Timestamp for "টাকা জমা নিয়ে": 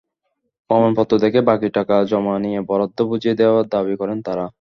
1.77-2.59